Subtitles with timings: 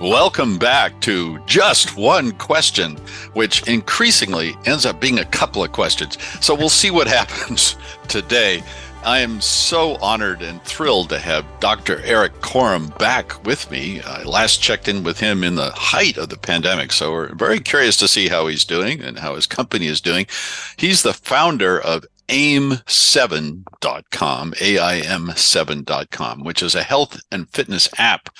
[0.00, 2.98] Welcome back to Just One Question,
[3.32, 6.16] which increasingly ends up being a couple of questions.
[6.40, 7.74] So we'll see what happens
[8.06, 8.62] today.
[9.04, 12.00] I am so honored and thrilled to have Dr.
[12.02, 14.00] Erik Korem back with me.
[14.02, 17.58] I last checked in with him in the height of the pandemic, so we're very
[17.58, 20.28] curious to see how he's doing and how his company is doing.
[20.76, 28.30] He's the founder of aim7.com, AIM7.com, which is a health and fitness app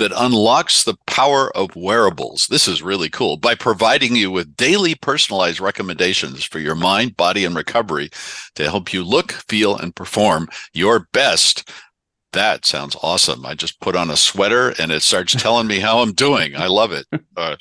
[0.00, 2.46] that unlocks the power of wearables.
[2.48, 7.44] This is really cool by providing you with daily personalized recommendations for your mind, body,
[7.44, 8.08] and recovery
[8.54, 11.70] to help you look, feel, and perform your best.
[12.32, 13.44] That sounds awesome.
[13.44, 16.56] I just put on a sweater and it starts telling me how I'm doing.
[16.56, 17.06] I love it.
[17.36, 17.56] Uh,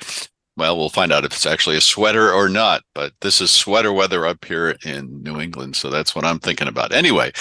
[0.56, 3.92] well, we'll find out if it's actually a sweater or not, but this is sweater
[3.92, 5.76] weather up here in New England.
[5.76, 6.94] So that's what I'm thinking about.
[6.94, 7.34] Anyway,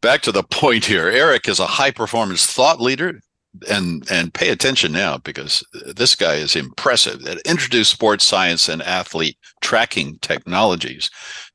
[0.00, 1.06] back to the point here.
[1.06, 3.20] Erik is a high performance thought leader
[3.68, 5.64] and and pay attention now because
[5.94, 11.10] this guy is impressive that introduced sports science and athlete tracking technologies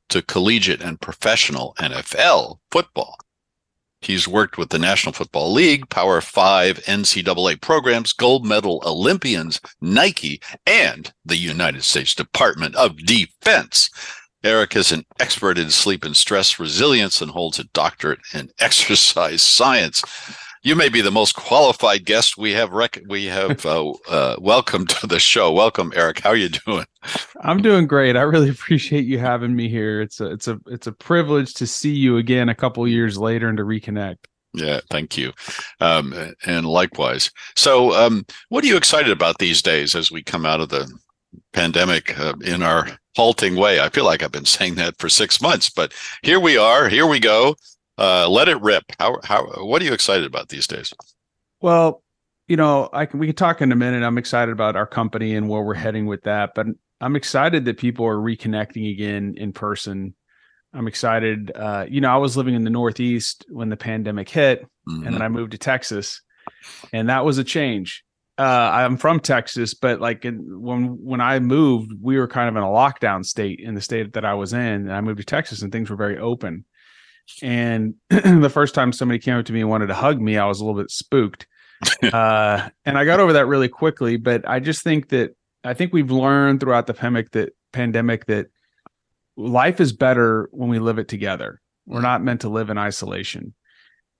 [0.08, 3.16] to collegiate and professional NFL football.
[4.00, 10.40] He's worked with the National Football League, Power 5 NCAA programs, gold medal Olympians, Nike,
[10.64, 13.90] and the United States Department of Defense.
[14.44, 19.42] Erik is an expert in sleep and stress resilience and holds a doctorate in exercise
[19.42, 20.04] science
[20.62, 24.90] you may be the most qualified guest we have rec- we have uh, uh, welcomed
[24.90, 25.52] to the show.
[25.52, 26.20] Welcome, Erik.
[26.20, 26.86] How are you doing?
[27.40, 28.16] I'm doing great.
[28.16, 30.00] I really appreciate you having me here.
[30.00, 33.48] It's a it's a it's a privilege to see you again a couple years later
[33.48, 34.16] and to reconnect.
[34.54, 35.32] Yeah, thank you,
[35.80, 36.14] um,
[36.46, 37.30] and likewise.
[37.54, 40.90] So, um, what are you excited about these days as we come out of the
[41.52, 43.78] pandemic uh, in our halting way?
[43.78, 46.88] I feel like I've been saying that for six months, but here we are.
[46.88, 47.56] Here we go
[47.98, 48.84] uh, let it rip.
[48.98, 50.94] How how what are you excited about these days?
[51.60, 52.02] Well,
[52.46, 54.02] you know, I can we can talk in a minute.
[54.02, 56.66] I'm excited about our company and where we're heading with that, but
[57.00, 60.14] I'm excited that people are reconnecting again in person.
[60.72, 61.50] I'm excited.
[61.54, 64.94] Uh, you know, I was living in the Northeast when the pandemic hit, mm-hmm.
[64.96, 65.22] and then mm-hmm.
[65.22, 66.22] I moved to Texas,
[66.92, 68.04] and that was a change.
[68.38, 72.56] Uh, I'm from Texas, but like in, when when I moved, we were kind of
[72.56, 74.60] in a lockdown state in the state that I was in.
[74.60, 76.64] And I moved to Texas, and things were very open.
[77.42, 80.46] And the first time somebody came up to me and wanted to hug me, I
[80.46, 81.46] was a little bit spooked.
[82.02, 84.16] uh, and I got over that really quickly.
[84.16, 88.46] But I just think that I think we've learned throughout the pandemic that pandemic that
[89.36, 91.60] life is better when we live it together.
[91.86, 93.54] We're not meant to live in isolation.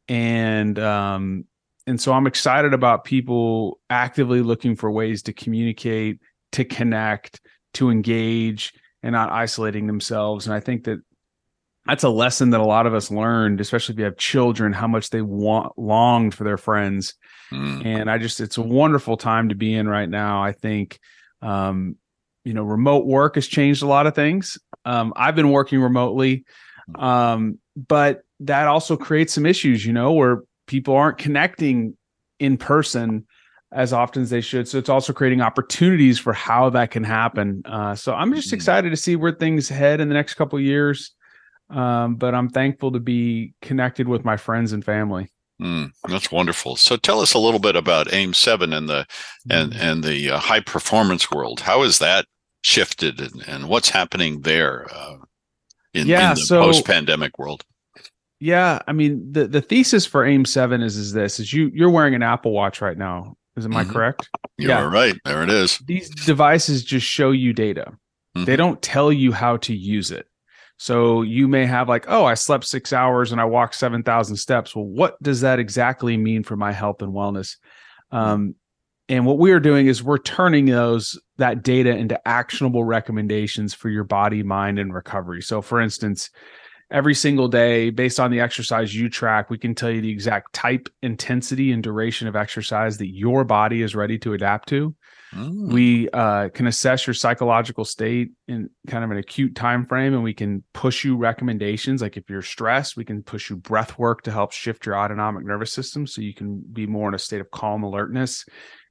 [0.09, 1.45] And um,
[1.87, 6.21] and so I'm excited about people actively looking for ways to communicate,
[6.53, 7.41] to connect,
[7.75, 10.47] to engage, and not isolating themselves.
[10.47, 11.01] And I think that
[11.89, 14.87] that's a lesson that a lot of us learned, especially if you have children, how
[14.87, 17.15] much they want longed for their friends.
[17.51, 17.87] Mm.
[17.87, 20.43] And I just, it's a wonderful time to be in right now.
[20.43, 21.01] I think,
[21.41, 21.97] um,
[22.45, 24.59] you know, remote work has changed a lot of things.
[24.85, 26.45] Um, I've been working remotely,
[26.95, 31.97] um, but that also creates some issues, you know, where people aren't connecting
[32.39, 33.27] in person
[33.73, 34.69] as often as they should.
[34.69, 37.63] So it's also creating opportunities for how that can happen.
[37.65, 38.55] Uh, so I'm just mm.
[38.55, 41.15] excited to see where things head in the next couple years.
[41.71, 45.31] Um, but I'm thankful to be connected with my friends and family.
[45.61, 46.77] Mm, that's wonderful.
[46.77, 49.07] So tell us a little bit about AIM Seven and the
[49.51, 49.81] and mm.
[49.81, 51.61] and the uh, high performance world.
[51.61, 52.27] How has that
[52.63, 55.17] shifted, and, and what's happening there uh,
[55.95, 57.65] in, yeah, in the so, post pandemic world?
[58.39, 61.91] Yeah, I mean the the thesis for AIM Seven is is this: is you you're
[61.91, 63.37] wearing an Apple Watch right now.
[63.57, 63.91] Is am mm-hmm.
[63.91, 64.29] I correct?
[64.59, 64.89] You're yeah.
[64.89, 65.17] right.
[65.25, 65.79] There it is.
[65.79, 67.93] These devices just show you data.
[68.37, 68.45] Mm-hmm.
[68.45, 70.28] They don't tell you how to use it.
[70.79, 74.75] So you may have like, oh, I slept six hours and I walked 7,000 steps.
[74.75, 77.57] Well, what does that exactly mean for my health and wellness?
[78.13, 78.55] Um,
[79.09, 83.89] and what we are doing is we're turning those that data into actionable recommendations for
[83.89, 85.43] your body, mind, and recovery.
[85.43, 86.31] So, for instance,
[86.91, 90.53] every single day, based on the exercise you track, we can tell you the exact
[90.53, 94.95] type, intensity, and duration of exercise that your body is ready to adapt to.
[95.35, 95.73] Mm.
[95.73, 100.23] We uh, can assess your psychological state in kind of an acute time frame, and
[100.23, 102.01] we can push you recommendations.
[102.01, 105.45] Like if you're stressed, we can push you breath work to help shift your autonomic
[105.45, 108.45] nervous system, so you can be more in a state of calm alertness.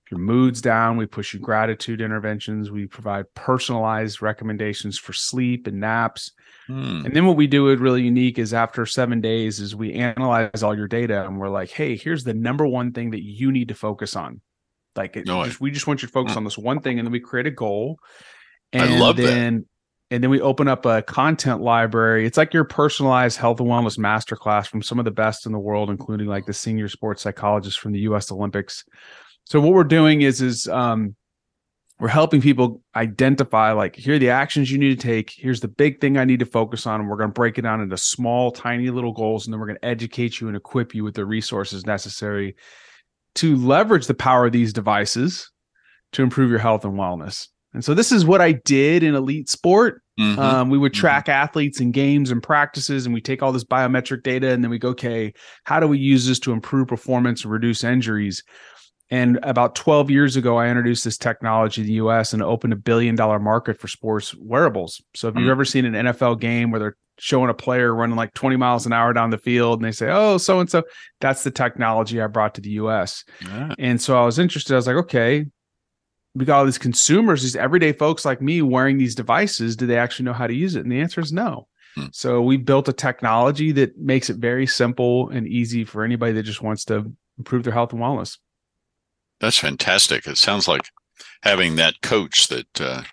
[0.05, 2.71] If your mood's down, we push you gratitude interventions.
[2.71, 6.31] We provide personalized recommendations for sleep and naps.
[6.69, 7.05] Mm.
[7.05, 10.63] And then what we do it really unique is after seven days is we analyze
[10.63, 13.67] all your data and we're like, hey, here's the number one thing that you need
[13.67, 14.39] to focus on
[14.97, 16.37] like it, no, just, we just want you to focus mm.
[16.37, 17.99] on this one thing, and then we create a goal.
[18.73, 19.65] And I love then, that.
[20.09, 22.25] And then we open up a content library.
[22.25, 25.59] It's like your personalized health and wellness masterclass from some of the best in the
[25.59, 28.31] world, including like the senior sports psychologists from the U.S.
[28.31, 28.85] Olympics.
[29.45, 31.15] So what we're doing is is um,
[31.99, 35.33] we're helping people identify like here are the actions you need to take.
[35.35, 37.01] Here's the big thing I need to focus on.
[37.01, 39.67] And we're going to break it down into small, tiny little goals, and then we're
[39.67, 42.55] going to educate you and equip you with the resources necessary
[43.37, 45.51] to leverage the power of these devices
[46.13, 47.47] to improve your health and wellness.
[47.73, 50.01] And so this is what I did in elite sport.
[50.19, 50.39] Mm-hmm.
[50.39, 50.99] Um, we would mm-hmm.
[50.99, 51.43] track mm-hmm.
[51.43, 54.79] athletes in games and practices, and we take all this biometric data, and then we
[54.79, 55.33] go, okay,
[55.65, 58.43] how do we use this to improve performance and reduce injuries?
[59.09, 62.77] And about 12 years ago, I introduced this technology in the US and opened a
[62.77, 65.01] billion dollar market for sports wearables.
[65.15, 65.51] So if you've mm-hmm.
[65.51, 68.93] ever seen an NFL game where they're showing a player running like 20 miles an
[68.93, 70.83] hour down the field and they say, oh, so and so,
[71.19, 73.23] that's the technology I brought to the US.
[73.41, 73.73] Yeah.
[73.79, 74.73] And so I was interested.
[74.73, 75.45] I was like, okay,
[76.35, 79.75] we got all these consumers, these everyday folks like me wearing these devices.
[79.75, 80.81] Do they actually know how to use it?
[80.81, 81.67] And the answer is no.
[81.95, 82.05] Hmm.
[82.11, 86.43] So we built a technology that makes it very simple and easy for anybody that
[86.43, 88.37] just wants to improve their health and wellness.
[89.39, 90.27] That's fantastic.
[90.27, 90.89] It sounds like
[91.41, 93.03] having that coach that uh,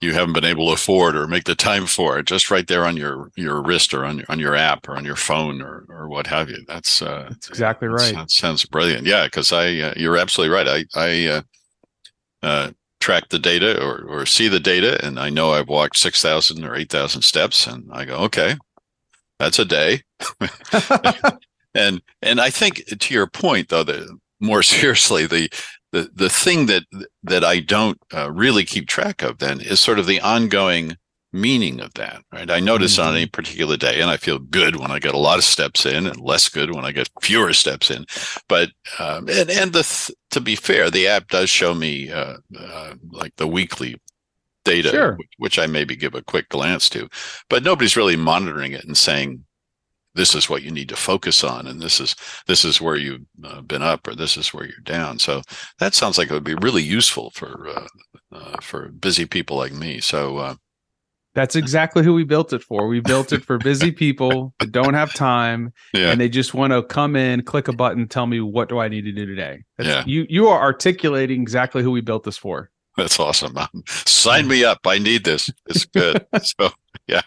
[0.00, 2.84] you haven't been able to afford or make the time for it, just right there
[2.84, 5.86] on your your wrist or on your on your app or on your phone or
[5.88, 6.58] or what have you.
[6.66, 8.14] That's uh, that's exactly right.
[8.14, 9.06] That sounds brilliant.
[9.06, 10.68] Yeah, because I uh, you're absolutely right.
[10.68, 11.42] I I uh,
[12.42, 12.70] uh,
[13.00, 16.64] track the data or or see the data, and I know I've walked six thousand
[16.64, 18.56] or eight thousand steps, and I go, okay,
[19.38, 20.02] that's a day.
[21.74, 25.50] and and I think to your point though, that more seriously, the
[25.94, 26.82] the the thing that
[27.22, 30.96] that I don't uh, really keep track of then is sort of the ongoing
[31.32, 32.22] meaning of that.
[32.32, 32.50] Right?
[32.50, 33.08] I notice mm-hmm.
[33.08, 35.86] on any particular day, and I feel good when I get a lot of steps
[35.86, 38.06] in, and less good when I get fewer steps in.
[38.48, 42.38] But um, and and the th- to be fair, the app does show me uh,
[42.58, 43.94] uh, like the weekly
[44.64, 45.18] data, sure.
[45.38, 47.08] which I maybe give a quick glance to,
[47.48, 49.44] but nobody's really monitoring it and saying
[50.14, 52.14] this is what you need to focus on and this is
[52.46, 55.42] this is where you've uh, been up or this is where you're down so
[55.78, 57.86] that sounds like it would be really useful for uh,
[58.32, 60.54] uh, for busy people like me so uh,
[61.34, 62.86] that's exactly who we built it for.
[62.86, 66.10] We built it for busy people that don't have time yeah.
[66.10, 68.88] and they just want to come in, click a button, tell me what do I
[68.88, 69.64] need to do today.
[69.76, 70.04] That's, yeah.
[70.06, 72.70] You you are articulating exactly who we built this for.
[72.96, 73.58] That's awesome.
[73.88, 74.86] Sign me up.
[74.86, 75.50] I need this.
[75.66, 76.24] It's good.
[76.42, 76.70] so
[77.08, 77.22] yeah.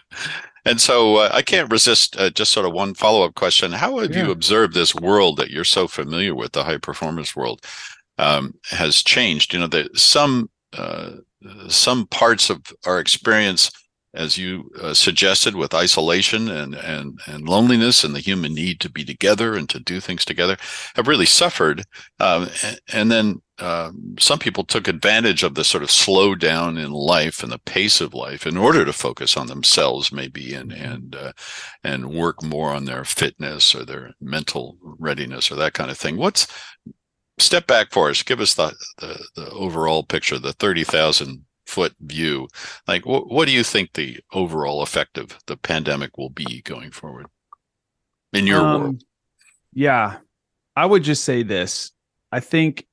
[0.68, 3.72] And so uh, I can't resist uh, just sort of one follow up question.
[3.72, 4.26] How have yeah.
[4.26, 7.64] you observed this world that you're so familiar with, the high performance world,
[8.18, 9.54] um, has changed?
[9.54, 11.12] You know, that some uh,
[11.68, 13.70] some parts of our experience,
[14.14, 18.90] as you uh, suggested, with isolation and and and loneliness and the human need to
[18.90, 20.56] be together and to do things together,
[20.94, 21.84] have really suffered.
[22.18, 22.48] Um,
[22.92, 27.50] and, then um, some people took advantage of the sort of slowdown in life and
[27.50, 31.32] the pace of life in order to focus on themselves, maybe, and and uh,
[31.84, 36.16] and work more on their fitness or their mental readiness or that kind of thing.
[36.16, 36.46] What's
[37.38, 38.22] step back for us?
[38.22, 42.48] Give us the the, the overall picture, the thirty thousand foot view.
[42.86, 46.90] Like, wh- what do you think the overall effect of the pandemic will be going
[46.90, 47.26] forward
[48.32, 49.02] in your um, world?
[49.74, 50.16] Yeah,
[50.74, 51.92] I would just say this.
[52.32, 52.86] I think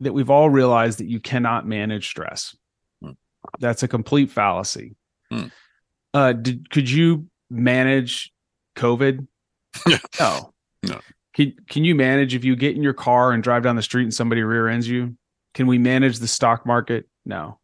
[0.00, 2.56] that we've all realized that you cannot manage stress.
[3.00, 3.12] Hmm.
[3.60, 4.96] That's a complete fallacy.
[5.30, 5.46] Hmm.
[6.12, 8.32] Uh, did could you manage
[8.76, 9.26] COVID?
[10.20, 10.52] no.
[10.82, 11.00] No.
[11.34, 14.02] Can, can you manage if you get in your car and drive down the street
[14.04, 15.16] and somebody rear ends you?
[15.54, 17.08] Can we manage the stock market?
[17.24, 17.60] No.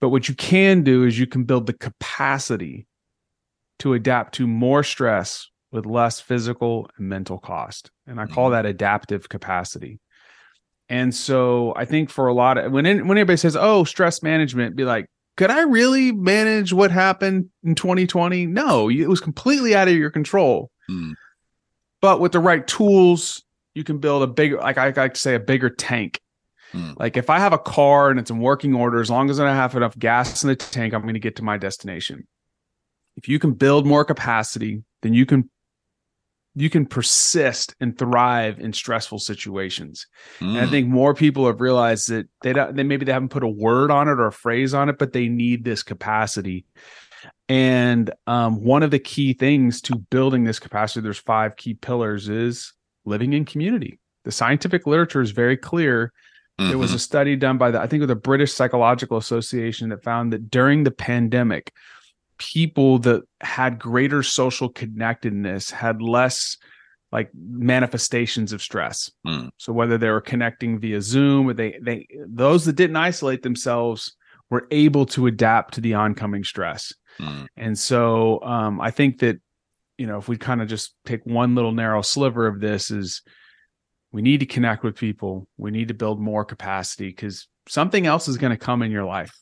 [0.00, 2.86] But what you can do is you can build the capacity
[3.80, 7.90] to adapt to more stress with less physical and mental cost.
[8.06, 8.52] And I call hmm.
[8.52, 10.00] that adaptive capacity.
[10.88, 14.74] And so I think for a lot of when when anybody says, "Oh, stress management,"
[14.74, 19.88] be like, "Could I really manage what happened in 2020?" No, it was completely out
[19.88, 20.70] of your control.
[20.90, 21.12] Mm.
[22.00, 23.42] But with the right tools,
[23.74, 26.20] you can build a bigger, like I like to say, a bigger tank.
[26.72, 26.98] Mm.
[26.98, 29.52] Like if I have a car and it's in working order, as long as I
[29.54, 32.26] have enough gas in the tank, I'm going to get to my destination.
[33.16, 35.50] If you can build more capacity, then you can
[36.54, 40.06] you can persist and thrive in stressful situations.
[40.40, 40.48] Mm.
[40.48, 40.70] And I mm.
[40.70, 43.90] think more people have realized that they don't, they maybe they haven't put a word
[43.90, 46.64] on it or a phrase on it, but they need this capacity.
[47.48, 52.28] And um, one of the key things to building this capacity, there's five key pillars,
[52.28, 52.72] is
[53.04, 53.98] living in community.
[54.24, 56.12] The scientific literature is very clear.
[56.58, 56.70] Mm-hmm.
[56.70, 57.00] There was a mm-hmm.
[57.00, 60.84] study done by the, I think, of the British Psychological Association that found that during
[60.84, 61.72] the pandemic,
[62.38, 66.56] people that had greater social connectedness had less
[67.10, 69.10] like manifestations of stress.
[69.26, 69.50] Mm.
[69.56, 74.14] So whether they were connecting via Zoom or they they those that didn't isolate themselves
[74.50, 76.92] were able to adapt to the oncoming stress.
[77.20, 77.46] Mm.
[77.56, 79.40] And so um, I think that
[79.96, 83.22] you know if we kind of just take one little narrow sliver of this is
[84.12, 85.46] We need to connect with people.
[85.56, 89.04] We need to build more capacity because something else is going to come in your
[89.04, 89.32] life.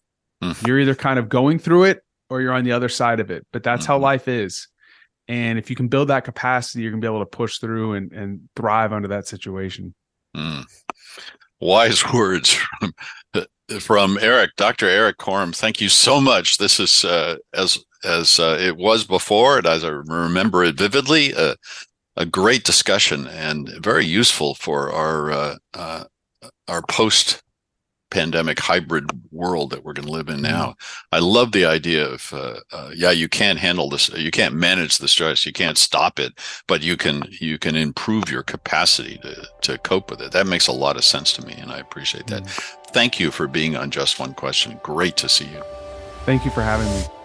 [0.42, 0.66] Mm-hmm.
[0.66, 3.46] You're either kind of going through it or you're on the other side of it.
[3.52, 3.92] But that's mm-hmm.
[3.92, 4.68] how life is.
[5.28, 7.94] And if you can build that capacity, you're going to be able to push through
[7.94, 9.94] and, and thrive under that situation.
[10.36, 10.64] Mm.
[11.60, 12.94] Wise words from,
[13.80, 14.86] from Erik, Dr.
[14.86, 15.54] Erik Korem.
[15.54, 16.58] Thank you so much.
[16.58, 21.34] This is uh, as as uh, it was before, and as I remember it vividly,
[21.34, 21.56] uh,
[22.16, 26.04] a great discussion and very useful for our uh, uh,
[26.68, 27.42] our post
[28.10, 30.68] pandemic hybrid world that we're going to live in now.
[30.68, 31.14] Mm-hmm.
[31.16, 34.98] I love the idea of, uh, uh, yeah, you can't handle this, you can't manage
[34.98, 36.32] the stress, you can't stop it,
[36.68, 40.32] but you can you can improve your capacity to to cope with it.
[40.32, 42.44] That makes a lot of sense to me, and I appreciate that.
[42.44, 42.92] Mm-hmm.
[42.92, 44.80] Thank you for being on Just One Question.
[44.82, 45.62] Great to see you.
[46.24, 47.15] Thank you for having me.